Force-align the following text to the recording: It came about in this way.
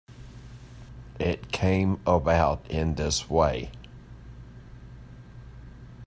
It 1.19 1.51
came 1.51 1.99
about 2.07 2.65
in 2.71 2.95
this 2.95 3.29
way. 3.29 3.69